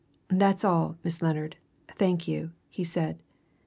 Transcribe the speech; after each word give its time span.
"That's 0.31 0.65
all, 0.65 0.97
Miss 1.03 1.21
Lennard, 1.21 1.57
thank 1.87 2.27
you," 2.27 2.53
he 2.69 2.83
said. 2.83 3.19